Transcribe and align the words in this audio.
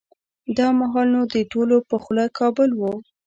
دا 0.57 0.67
مهال 0.79 1.07
نو 1.15 1.21
د 1.35 1.37
ټولو 1.51 1.75
په 1.89 1.95
خوله 2.03 2.25
کابل 2.39 2.69
و. 2.79 2.81